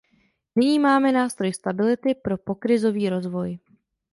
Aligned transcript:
Nyní 0.55 0.79
máme 0.79 1.11
nástroj 1.11 1.53
stability 1.53 2.15
pro 2.15 2.37
pokrizový 2.37 3.09
rozvoj. 3.09 3.59